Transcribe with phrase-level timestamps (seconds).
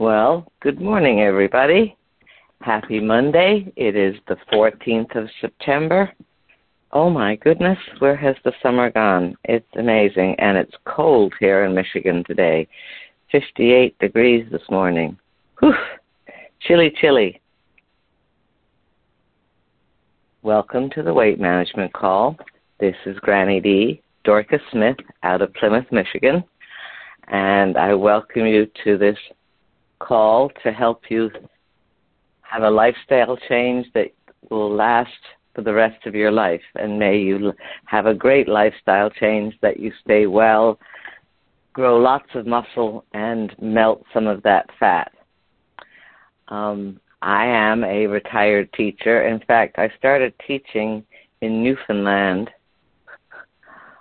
[0.00, 1.94] Well, good morning, everybody.
[2.62, 3.70] Happy Monday.
[3.76, 6.10] It is the 14th of September.
[6.90, 9.36] Oh my goodness, where has the summer gone?
[9.44, 12.66] It's amazing, and it's cold here in Michigan today.
[13.30, 15.18] 58 degrees this morning.
[15.58, 15.74] Whew,
[16.62, 17.38] chilly, chilly.
[20.40, 22.38] Welcome to the Weight Management Call.
[22.78, 26.42] This is Granny D, Dorcas Smith out of Plymouth, Michigan,
[27.28, 29.18] and I welcome you to this
[30.00, 31.30] call to help you
[32.42, 34.08] have a lifestyle change that
[34.50, 35.10] will last
[35.54, 36.62] for the rest of your life.
[36.74, 37.52] And may you
[37.84, 40.78] have a great lifestyle change that you stay well,
[41.72, 45.12] grow lots of muscle, and melt some of that fat.
[46.48, 49.26] Um, I am a retired teacher.
[49.28, 51.04] In fact, I started teaching
[51.40, 52.50] in Newfoundland.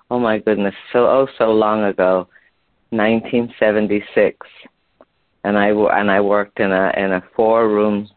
[0.10, 2.28] Oh my goodness, so oh so long ago,
[2.90, 4.48] 1976
[5.44, 8.10] and I and I worked in a in a four room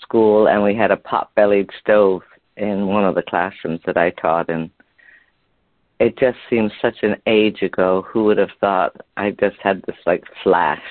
[0.00, 2.22] school, and we had a pot bellied stove
[2.56, 4.70] in one of the classrooms that I taught in.
[6.00, 8.06] It just seems such an age ago.
[8.08, 8.96] Who would have thought?
[9.16, 10.82] I just had this like flash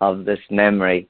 [0.00, 1.08] of this memory.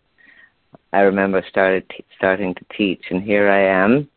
[0.93, 4.09] I remember started t- starting to teach, and here I am,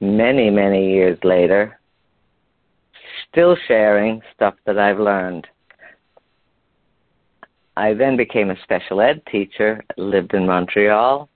[0.00, 1.78] many many years later,
[3.30, 5.46] still sharing stuff that I've learned.
[7.76, 11.28] I then became a special ed teacher, lived in Montreal,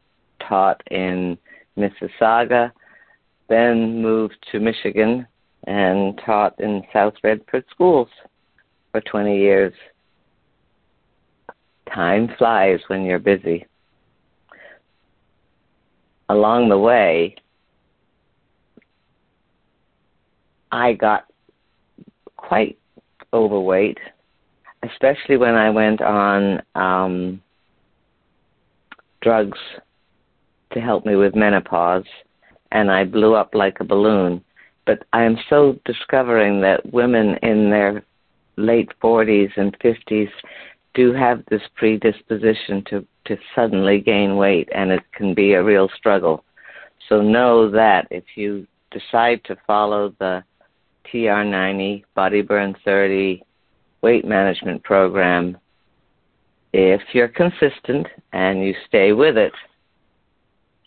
[0.47, 1.39] taught in
[1.79, 2.73] Mississauga,
[3.49, 5.27] then moved to Michigan
[5.67, 8.09] and taught in South Redford schools
[8.93, 9.73] for 20 years.
[11.93, 13.67] Time flies when you're busy.
[16.29, 17.37] Along the way,
[20.73, 21.27] I got
[22.37, 22.79] quite
[23.33, 23.99] overweight
[24.91, 27.43] especially when I went on um,
[29.23, 29.59] drugs
[30.73, 32.05] to help me with menopause,
[32.73, 34.43] and I blew up like a balloon.
[34.85, 38.05] But I am so discovering that women in their
[38.57, 40.31] late 40s and 50s
[40.95, 45.89] do have this predisposition to, to suddenly gain weight, and it can be a real
[45.97, 46.45] struggle.
[47.09, 50.43] So know that if you decide to follow the
[51.13, 53.43] TR90, Body Burn 30,
[54.07, 55.59] weight management program,
[56.73, 59.53] if you're consistent and you stay with it,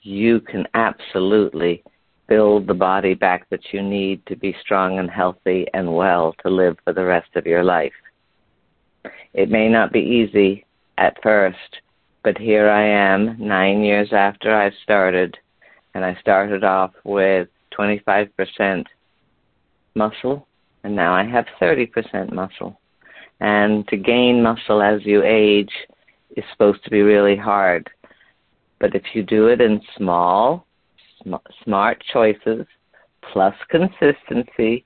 [0.04, 1.84] you can absolutely
[2.30, 6.50] build the body back that you need to be strong and healthy and well to
[6.50, 8.00] live for the rest of your life.
[9.34, 10.66] It may not be easy
[10.98, 11.72] at first,
[12.24, 15.38] but here I am nine years after I started,
[15.94, 18.86] and I started off with 25%
[19.94, 20.48] muscle,
[20.86, 22.80] and now I have 30% muscle.
[23.40, 25.72] And to gain muscle as you age
[26.36, 27.90] is supposed to be really hard.
[28.80, 30.66] But if you do it in small,
[31.22, 32.66] sm- smart choices,
[33.32, 34.86] plus consistency,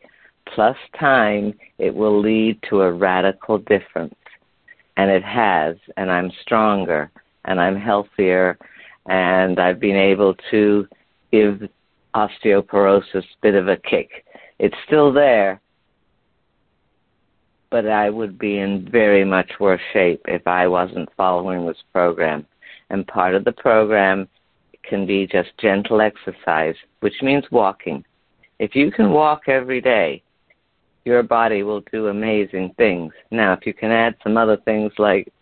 [0.54, 4.16] plus time, it will lead to a radical difference.
[4.98, 7.12] And it has, and I'm stronger,
[7.46, 8.58] and I'm healthier,
[9.08, 10.88] and I've been able to
[11.32, 11.68] give
[12.16, 14.26] osteoporosis a bit of a kick.
[14.60, 15.60] It's still there,
[17.74, 22.46] but I would be in very much worse shape if I wasn't following this program.
[22.92, 24.28] And part of the program
[24.88, 28.06] can be just gentle exercise, which means walking.
[28.60, 30.22] If you can walk every day,
[31.04, 33.12] your body will do amazing things.
[33.32, 35.34] Now, if you can add some other things like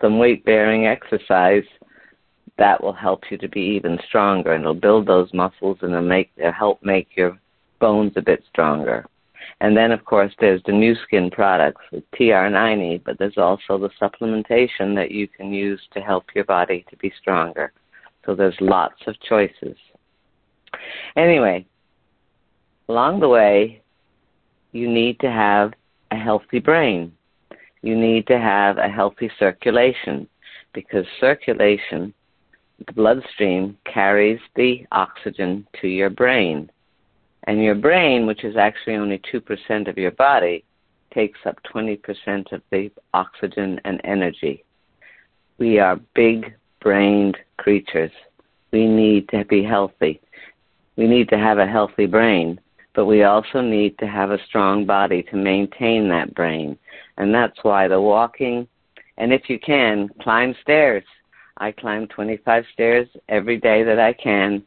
[0.00, 1.62] some weight bearing exercise,
[2.56, 6.02] that will help you to be even stronger and it'll build those muscles and it'll
[6.02, 7.38] make it'll help make your
[7.78, 9.06] bones a bit stronger.
[9.60, 13.90] And then, of course, there's the new Skin products with TR90, but there's also the
[14.00, 17.72] supplementation that you can use to help your body to be stronger.
[18.24, 19.76] So there's lots of choices.
[21.16, 21.66] Anyway,
[22.88, 23.82] along the way,
[24.72, 25.72] you need to have
[26.10, 27.12] a healthy brain.
[27.82, 30.28] You need to have a healthy circulation
[30.72, 32.12] because circulation,
[32.86, 36.70] the bloodstream, carries the oxygen to your brain.
[37.48, 40.64] And your brain, which is actually only 2% of your body,
[41.14, 44.64] takes up 20% of the oxygen and energy.
[45.56, 48.12] We are big brained creatures.
[48.70, 50.20] We need to be healthy.
[50.96, 52.60] We need to have a healthy brain,
[52.94, 56.76] but we also need to have a strong body to maintain that brain.
[57.16, 58.68] And that's why the walking,
[59.16, 61.04] and if you can, climb stairs.
[61.56, 64.64] I climb 25 stairs every day that I can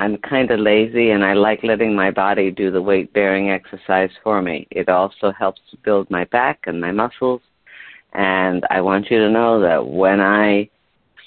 [0.00, 4.08] I'm kind of lazy and I like letting my body do the weight bearing exercise
[4.24, 4.66] for me.
[4.70, 7.42] It also helps to build my back and my muscles
[8.14, 10.70] And I want you to know that when I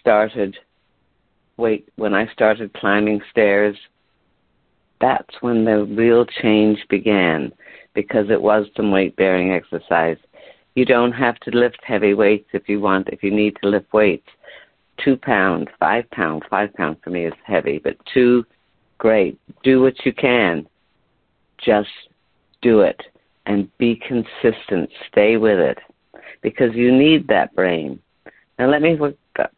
[0.02, 0.58] started
[1.58, 3.78] wait when I started climbing stairs,
[5.00, 7.54] that's when the real change began
[7.94, 10.18] because it was some weight bearing exercise.
[10.74, 13.94] You don't have to lift heavy weights if you want, if you need to lift
[13.94, 14.28] weights.
[15.06, 18.44] Two pounds, five pounds, five pounds for me is heavy, but two,
[19.04, 19.38] great.
[19.64, 20.66] Do what you can.
[21.64, 21.90] Just
[22.62, 23.00] do it
[23.46, 24.90] and be consistent.
[25.12, 25.78] Stay with it
[26.42, 28.00] because you need that brain.
[28.58, 28.98] Now let me,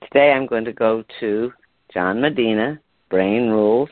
[0.04, 1.54] today I'm going to go to
[1.94, 2.80] John Medina,
[3.12, 3.90] Brain Rules.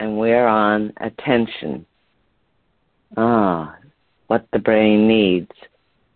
[0.00, 1.86] And we're on attention.
[3.16, 3.76] Ah,
[4.26, 5.50] what the brain needs.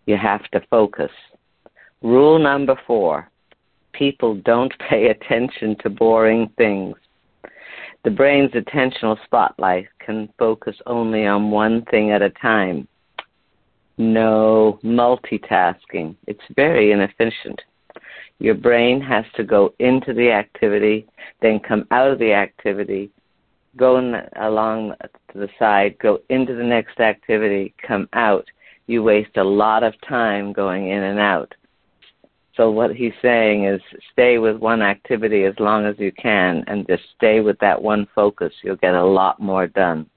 [0.05, 1.11] You have to focus.
[2.01, 3.29] Rule number four.
[3.93, 6.95] People don't pay attention to boring things.
[8.03, 12.87] The brain's attentional spotlight can focus only on one thing at a time.
[13.97, 16.15] No multitasking.
[16.25, 17.61] It's very inefficient.
[18.39, 21.05] Your brain has to go into the activity,
[21.43, 23.11] then come out of the activity,
[23.77, 23.97] go
[24.39, 24.93] along
[25.31, 28.45] to the side, go into the next activity, come out.
[28.87, 31.53] You waste a lot of time going in and out.
[32.55, 33.81] So what he's saying is
[34.11, 38.07] stay with one activity as long as you can and just stay with that one
[38.13, 38.53] focus.
[38.61, 40.09] You'll get a lot more done.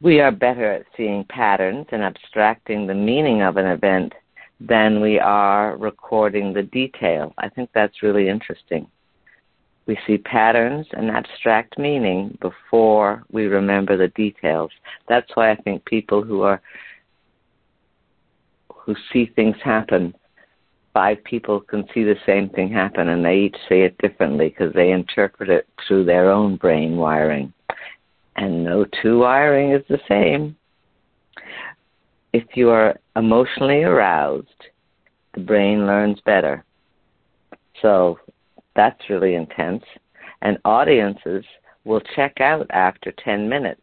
[0.00, 4.12] We are better at seeing patterns and abstracting the meaning of an event
[4.60, 7.34] than we are recording the detail.
[7.38, 8.86] I think that's really interesting.
[9.88, 14.70] We see patterns and abstract meaning before we remember the details.
[15.08, 16.60] That's why I think people who are
[18.72, 20.14] who see things happen
[20.98, 24.74] five people can see the same thing happen and they each say it differently because
[24.74, 27.52] they interpret it through their own brain wiring.
[28.34, 30.56] And no two wiring is the same.
[32.32, 34.48] If you are emotionally aroused,
[35.34, 36.64] the brain learns better.
[37.80, 38.18] So
[38.78, 39.84] that's really intense.
[40.40, 41.44] And audiences
[41.84, 43.82] will check out after 10 minutes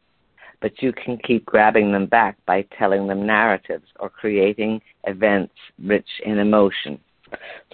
[0.62, 5.54] but you can keep grabbing them back by telling them narratives or creating events
[5.84, 7.00] rich in emotion.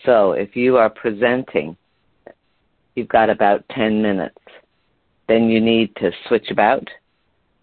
[0.05, 1.77] So if you are presenting,
[2.95, 4.37] you've got about 10 minutes.
[5.29, 6.85] Then you need to switch about,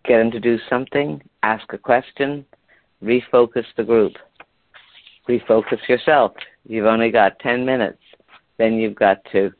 [0.06, 2.46] get them to do something, ask a question,
[3.04, 4.12] refocus the group,
[5.28, 6.32] refocus yourself.
[6.66, 7.98] You've only got 10 minutes.
[8.58, 9.52] Then you've got to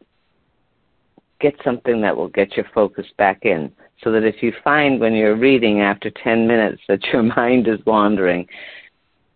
[1.41, 3.73] get something that will get your focus back in
[4.03, 7.79] so that if you find when you're reading after 10 minutes that your mind is
[7.87, 8.47] wandering,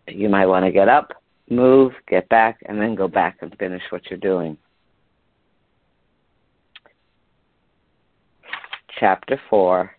[0.08, 1.12] you might want to get up,
[1.48, 4.56] move, get back, and then go back and finish what you're doing.
[8.98, 9.90] Chapter 4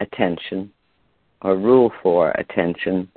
[0.00, 0.70] Attention,
[1.42, 3.08] or Rule 4 Attention.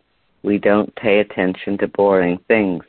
[0.44, 2.84] We don't pay attention to boring things.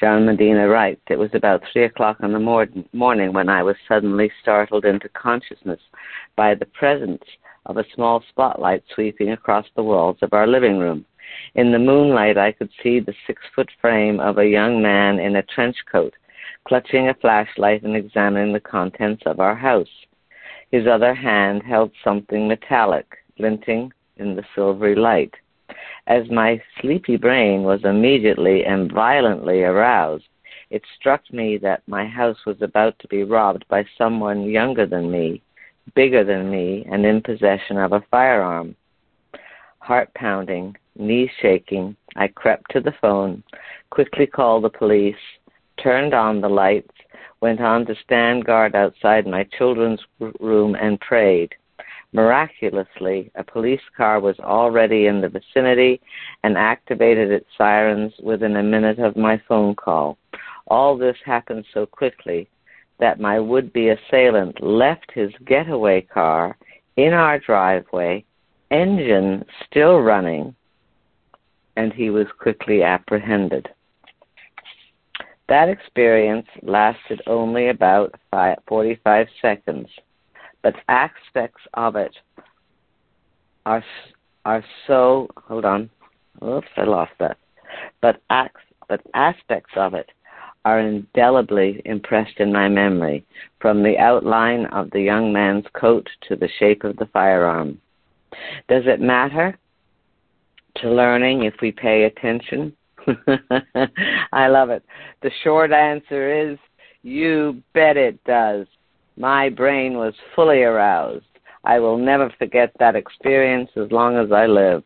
[0.00, 3.76] John Medina writes, It was about three o'clock in the mor- morning when I was
[3.88, 5.80] suddenly startled into consciousness
[6.36, 7.22] by the presence
[7.66, 11.04] of a small spotlight sweeping across the walls of our living room.
[11.54, 15.36] In the moonlight, I could see the six foot frame of a young man in
[15.36, 16.14] a trench coat,
[16.68, 20.06] clutching a flashlight and examining the contents of our house.
[20.70, 25.34] His other hand held something metallic, glinting in the silvery light.
[26.06, 30.28] As my sleepy brain was immediately and violently aroused,
[30.70, 35.10] it struck me that my house was about to be robbed by someone younger than
[35.10, 35.42] me,
[35.94, 38.74] bigger than me, and in possession of a firearm.
[39.78, 43.42] Heart pounding, knees shaking, I crept to the phone,
[43.90, 45.14] quickly called the police,
[45.82, 46.94] turned on the lights,
[47.40, 50.00] went on to stand guard outside my children's
[50.40, 51.54] room, and prayed.
[52.12, 56.00] Miraculously, a police car was already in the vicinity
[56.44, 60.16] and activated its sirens within a minute of my phone call.
[60.68, 62.48] All this happened so quickly
[62.98, 66.56] that my would be assailant left his getaway car
[66.96, 68.24] in our driveway,
[68.70, 70.54] engine still running,
[71.76, 73.68] and he was quickly apprehended.
[75.48, 78.14] That experience lasted only about
[78.66, 79.88] 45 seconds
[80.66, 82.16] but aspects of it
[83.66, 83.84] are
[84.44, 85.88] are so hold on
[86.42, 87.38] oops i lost that
[88.02, 90.10] but acts but aspects of it
[90.64, 93.24] are indelibly impressed in my memory
[93.60, 97.80] from the outline of the young man's coat to the shape of the firearm
[98.68, 99.56] does it matter
[100.74, 102.76] to learning if we pay attention
[104.32, 104.82] I love it.
[105.22, 106.58] The short answer is
[107.04, 108.66] you bet it does.
[109.16, 111.24] My brain was fully aroused.
[111.64, 114.84] I will never forget that experience as long as I live.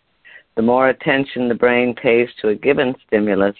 [0.56, 3.56] The more attention the brain pays to a given stimulus,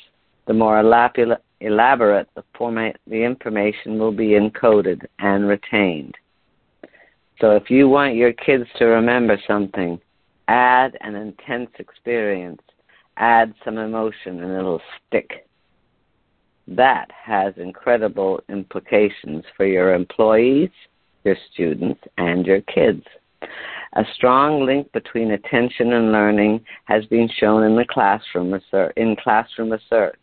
[0.47, 6.15] the more elaborate the, the information will be encoded and retained.
[7.41, 10.01] So if you want your kids to remember something,
[10.49, 12.61] add an intense experience,
[13.17, 15.47] add some emotion, and it'll stick.
[16.69, 20.71] That has incredible implications for your employees,
[21.25, 23.05] your students, and your kids.
[23.95, 29.17] A strong link between attention and learning has been shown in the classroom research, in
[29.17, 30.21] classroom research,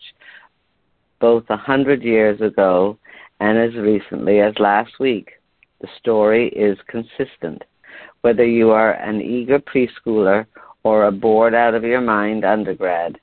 [1.19, 2.97] both a hundred years ago
[3.39, 5.31] and as recently as last week.
[5.81, 7.63] The story is consistent.
[8.21, 10.45] Whether you are an eager preschooler
[10.83, 13.19] or a bored out of your mind undergrad,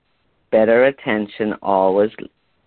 [0.50, 2.10] better attention always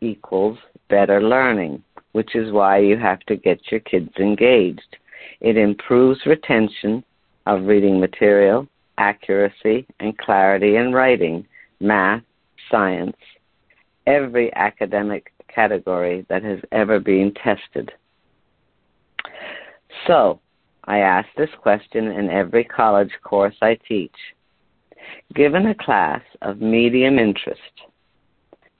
[0.01, 0.58] equals
[0.89, 4.98] better learning, which is why you have to get your kids engaged.
[5.39, 7.04] It improves retention
[7.46, 11.46] of reading material, accuracy, and clarity in writing,
[11.80, 12.24] math,
[12.72, 13.16] science,
[14.06, 17.92] every academic category that has ever been tested.
[20.06, 20.39] So,
[20.86, 24.16] I ask this question in every college course I teach.
[25.34, 27.60] Given a class of medium interest,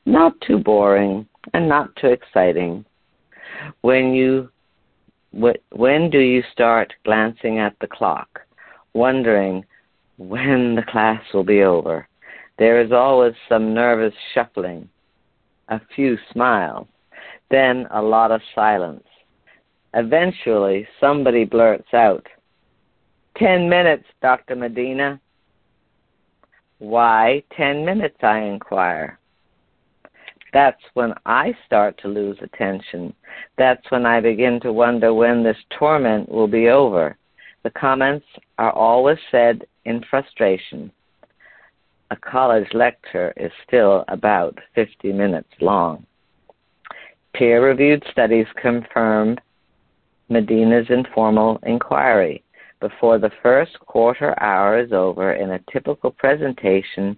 [0.08, 2.86] not too boring and not too exciting,
[3.82, 4.50] when you
[5.72, 8.42] when do you start glancing at the clock
[8.94, 9.64] wondering
[10.18, 12.08] when the class will be over.
[12.58, 14.90] There is always some nervous shuffling,
[15.68, 16.88] a few smiles,
[17.52, 19.04] then a lot of silence.
[19.94, 22.26] Eventually, somebody blurts out,
[23.38, 24.56] Ten minutes, Dr.
[24.56, 25.22] Medina.
[26.80, 29.20] Why ten minutes, I inquire.
[30.54, 33.14] That's when I start to lose attention.
[33.58, 37.18] That's when I begin to wonder when this torment will be over.
[37.64, 38.26] The comments
[38.58, 40.92] are always said in frustration.
[42.12, 46.06] A college lecture is still about 50 minutes long.
[47.34, 49.38] Peer reviewed studies confirm
[50.30, 52.44] Medina's informal inquiry.
[52.80, 57.18] Before the first quarter hour is over in a typical presentation,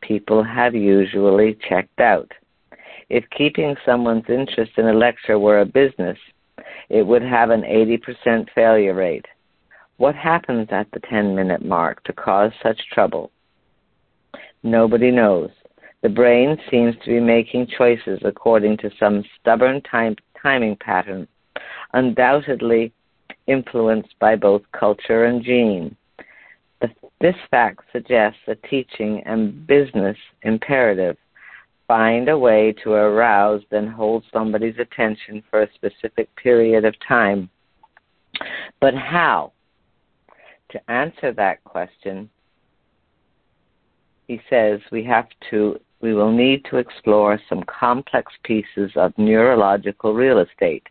[0.00, 2.32] people have usually checked out.
[3.12, 6.16] If keeping someone's interest in a lecture were a business,
[6.88, 9.26] it would have an 80% failure rate.
[9.98, 13.30] What happens at the 10 minute mark to cause such trouble?
[14.62, 15.50] Nobody knows.
[16.00, 21.28] The brain seems to be making choices according to some stubborn time, timing pattern,
[21.92, 22.94] undoubtedly
[23.46, 25.94] influenced by both culture and gene.
[26.80, 26.88] The,
[27.20, 31.18] this fact suggests a teaching and business imperative.
[31.92, 37.50] Find a way to arouse, then hold somebody's attention for a specific period of time.
[38.80, 39.52] But how?
[40.72, 42.28] to answer that question,
[44.26, 50.14] he says we have to we will need to explore some complex pieces of neurological
[50.14, 50.82] real estate.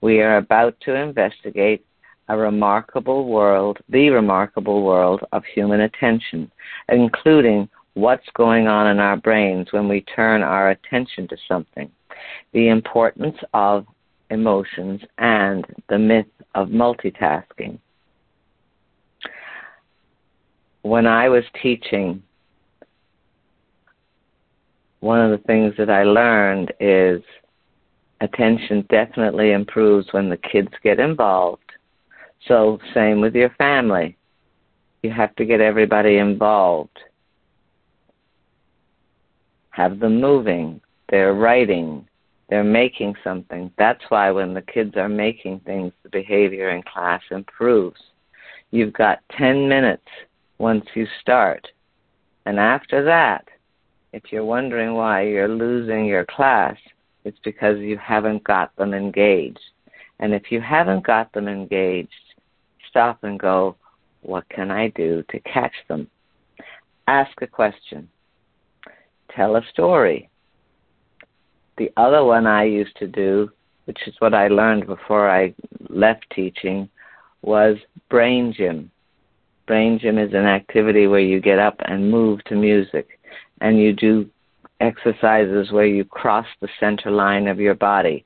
[0.00, 1.84] We are about to investigate
[2.28, 6.52] a remarkable world, the remarkable world of human attention,
[6.88, 11.90] including what's going on in our brains when we turn our attention to something,
[12.52, 13.86] the importance of
[14.30, 17.78] emotions, and the myth of multitasking
[20.84, 22.22] when I was teaching,
[25.00, 27.22] one of the things that I learned is
[28.20, 31.72] attention definitely improves when the kids get involved.
[32.46, 34.18] So, same with your family.
[35.02, 36.98] You have to get everybody involved.
[39.74, 40.80] Have them moving.
[41.08, 42.06] They're writing.
[42.48, 43.72] They're making something.
[43.76, 48.00] That's why when the kids are making things, the behavior in class improves.
[48.70, 50.06] You've got 10 minutes
[50.58, 51.66] once you start.
[52.46, 53.48] And after that,
[54.12, 56.76] if you're wondering why you're losing your class,
[57.24, 59.58] it's because you haven't got them engaged.
[60.20, 62.10] And if you haven't got them engaged,
[62.88, 63.74] stop and go,
[64.22, 66.08] what can I do to catch them?
[67.08, 68.08] Ask a question.
[69.34, 70.28] Tell a story.
[71.76, 73.50] The other one I used to do,
[73.86, 75.54] which is what I learned before I
[75.88, 76.88] left teaching,
[77.42, 77.76] was
[78.08, 78.90] brain gym.
[79.66, 83.18] Brain gym is an activity where you get up and move to music
[83.60, 84.30] and you do
[84.80, 88.22] exercises where you cross the center line of your body.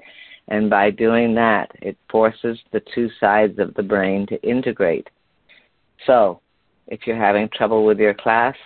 [0.49, 5.09] And by doing that, it forces the two sides of the brain to integrate.
[6.07, 6.41] So,
[6.87, 8.57] if you're having trouble with your class,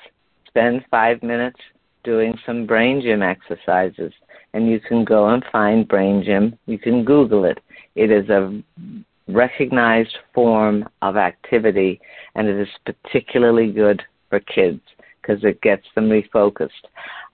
[0.47, 1.59] spend five minutes
[2.05, 4.13] doing some brain gym exercises.
[4.55, 6.59] And you can go and find brain gym.
[6.67, 7.59] You can Google it.
[7.95, 8.63] It is a
[9.29, 12.01] recognized form of activity
[12.35, 14.81] and it is particularly good for kids
[15.21, 16.71] because it gets them refocused.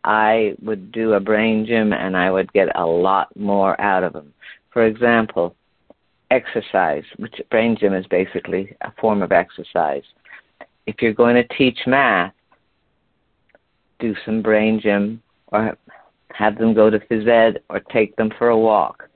[0.05, 4.13] I would do a brain gym and I would get a lot more out of
[4.13, 4.33] them.
[4.71, 5.55] For example,
[6.31, 10.03] exercise, which brain gym is basically a form of exercise.
[10.87, 12.33] If you're going to teach math,
[13.99, 15.77] do some brain gym or
[16.33, 19.09] have them go to phys ed or take them for a walk.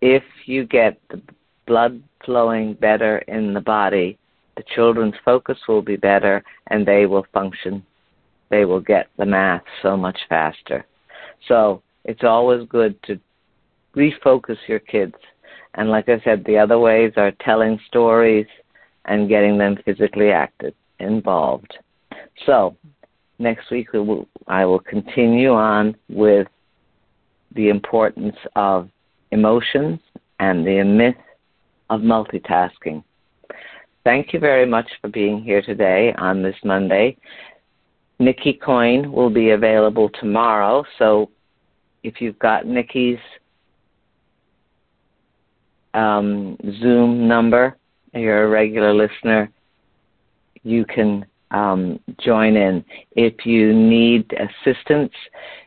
[0.00, 1.20] If you get the
[1.66, 4.18] blood flowing better in the body,
[4.56, 7.84] the children's focus will be better and they will function.
[8.50, 10.84] They will get the math so much faster.
[11.48, 13.18] So it's always good to
[13.96, 15.14] refocus your kids.
[15.74, 18.46] And like I said, the other ways are telling stories
[19.06, 21.74] and getting them physically active, involved.
[22.46, 22.76] So
[23.42, 23.88] next week
[24.46, 26.46] I will continue on with
[27.54, 28.88] the importance of
[29.32, 29.98] emotions
[30.38, 31.16] and the myth
[31.90, 33.02] of multitasking.
[34.04, 37.16] Thank you very much for being here today on this Monday.
[38.18, 41.30] Nikki Coin will be available tomorrow, so
[42.02, 43.18] if you've got Nikki's
[45.94, 47.76] um, Zoom number,
[48.14, 49.50] you're a regular listener,
[50.62, 52.84] you can um, join in.
[53.12, 55.12] If you need assistance,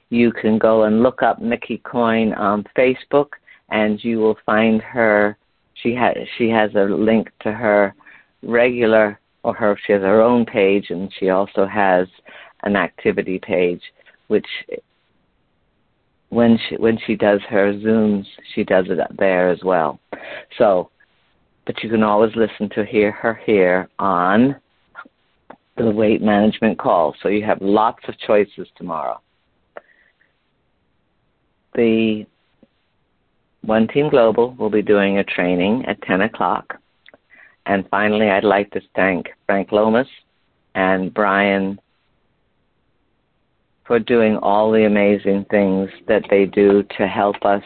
[0.10, 3.30] you can go and look up Nikki Coin on Facebook,
[3.70, 5.38] and you will find her.
[5.76, 7.94] She has she has a link to her
[8.44, 12.08] regular, or her she has her own page, and she also has
[12.64, 13.82] an activity page,
[14.28, 14.48] which
[16.30, 20.00] when she when she does her zooms, she does it there as well.
[20.58, 20.90] So,
[21.66, 24.56] but you can always listen to hear her here on
[25.78, 27.16] the weight management call.
[27.22, 29.20] So you have lots of choices tomorrow.
[31.76, 32.26] The
[33.62, 36.80] One Team Global will be doing a training at 10 o'clock.
[37.66, 40.08] And finally, I'd like to thank Frank Lomas
[40.76, 41.80] and Brian
[43.86, 47.64] for doing all the amazing things that they do to help us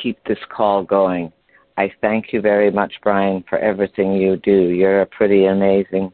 [0.00, 1.32] keep this call going.
[1.76, 4.68] I thank you very much, Brian, for everything you do.
[4.70, 6.12] You're a pretty amazing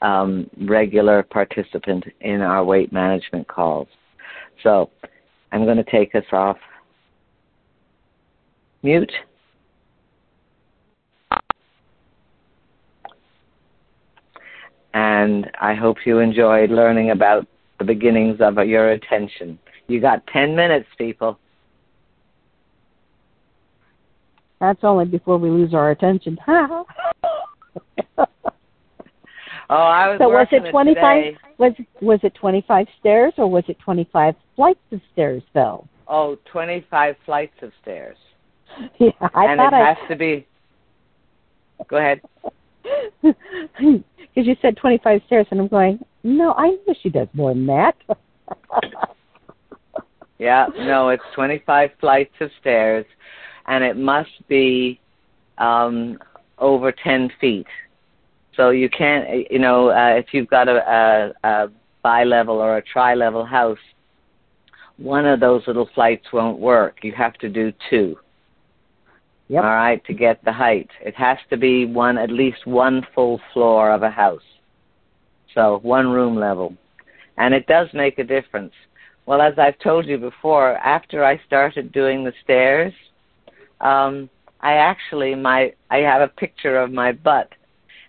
[0.00, 3.88] um, regular participant in our weight management calls.
[4.62, 4.90] So
[5.52, 6.56] I'm going to take us off
[8.82, 9.12] mute.
[14.94, 17.46] And I hope you enjoyed learning about
[17.78, 19.58] the beginnings of your attention.
[19.88, 21.38] You got 10 minutes, people.
[24.60, 26.38] That's only before we lose our attention.
[26.48, 26.84] oh,
[29.68, 31.34] I was So was it twenty five?
[31.58, 35.86] Was was it twenty five stairs or was it twenty five flights of stairs, Phil?
[36.06, 38.18] Oh, 25 flights of stairs.
[38.98, 40.46] Yeah, I and thought it I has to be.
[41.88, 42.20] Go ahead.
[43.22, 44.02] Because
[44.34, 46.04] you said twenty five stairs, and I'm going.
[46.24, 47.94] No, I know she does more than that.
[50.38, 53.04] yeah, no, it's 25 flights of stairs
[53.66, 55.00] and it must be
[55.58, 56.18] um,
[56.58, 57.66] over 10 feet.
[58.56, 61.68] So you can't, you know, uh, if you've got a, a, a
[62.02, 63.78] bi-level or a tri-level house,
[64.96, 66.98] one of those little flights won't work.
[67.02, 68.16] You have to do two.
[69.48, 69.62] Yep.
[69.62, 70.88] All right, to get the height.
[71.00, 74.42] It has to be one, at least one full floor of a house.
[75.54, 76.74] So one room level.
[77.36, 78.72] And it does make a difference.
[79.26, 82.92] Well, as I've told you before, after I started doing the stairs,
[83.80, 84.28] um,
[84.60, 87.52] I actually my I have a picture of my butt,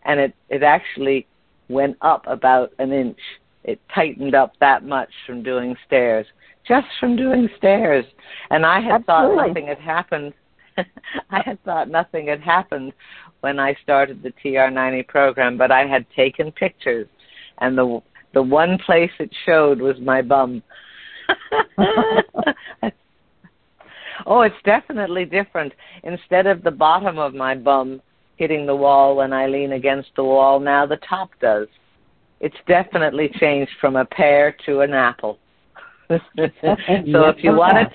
[0.03, 1.27] and it it actually
[1.69, 3.19] went up about an inch.
[3.63, 6.25] It tightened up that much from doing stairs,
[6.67, 8.05] just from doing stairs.
[8.51, 9.35] And I had Absolutely.
[9.35, 10.33] thought nothing had happened.
[10.77, 12.93] I had thought nothing had happened
[13.41, 17.07] when I started the TR90 program, but I had taken pictures,
[17.59, 18.01] and the
[18.33, 20.61] the one place it showed was my bum.
[24.25, 25.73] Oh, it's definitely different.
[26.03, 28.01] Instead of the bottom of my bum
[28.37, 31.67] hitting the wall when I lean against the wall, now the top does.
[32.39, 35.37] It's definitely changed from a pear to an apple.
[36.09, 37.89] so if you want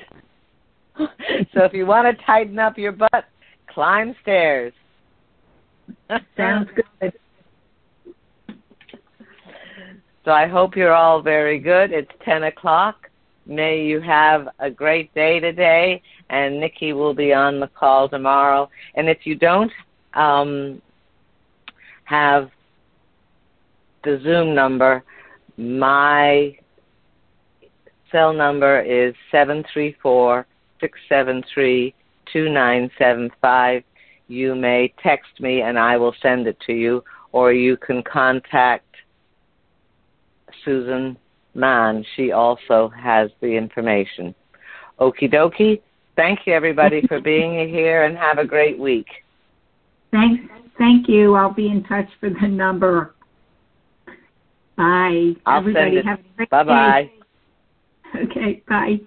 [0.96, 1.06] to,
[1.54, 3.24] so if you want to tighten up your butt,
[3.68, 4.72] climb stairs.
[6.36, 6.68] Sounds
[7.00, 7.12] good.
[10.24, 11.92] So I hope you're all very good.
[11.92, 13.09] It's ten o'clock.
[13.50, 18.70] May you have a great day today, and Nikki will be on the call tomorrow.
[18.94, 19.72] And if you don't
[20.14, 20.80] um,
[22.04, 22.48] have
[24.04, 25.02] the Zoom number,
[25.60, 26.56] My
[28.10, 30.46] cell number is seven three four
[30.80, 31.94] six seven three
[32.32, 33.82] two nine seven five.
[34.28, 38.86] You may text me and I will send it to you, or you can contact
[40.64, 41.18] Susan
[41.60, 42.04] Mann.
[42.16, 44.34] She also has the information.
[44.98, 45.80] Okie dokie.
[46.16, 49.06] Thank you, everybody, for being here, and have a great week.
[50.10, 50.42] Thanks.
[50.78, 51.34] Thank you.
[51.34, 53.14] I'll be in touch for the number.
[54.76, 55.34] Bye.
[55.46, 57.02] I'll Everybody have a great Bye bye.
[57.02, 57.12] day.
[58.24, 58.62] Okay.
[58.68, 58.98] Bye.